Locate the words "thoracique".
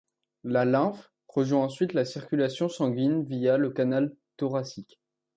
4.35-4.99